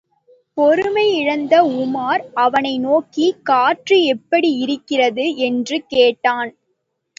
[0.57, 1.53] பொறுமையிழந்த
[1.75, 5.35] உமார் அவனை நோக்கி, காற்று எப்படி இருக்கிறது?
[5.41, 6.51] என்று கேட்டான்.